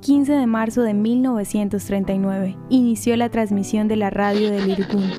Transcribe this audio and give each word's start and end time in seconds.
15 0.00 0.32
de 0.32 0.46
marzo 0.46 0.82
de 0.82 0.94
1939, 0.94 2.56
inició 2.68 3.16
la 3.16 3.30
transmisión 3.30 3.88
de 3.88 3.96
la 3.96 4.10
radio 4.10 4.48
del 4.52 4.70
Irgun. 4.70 5.10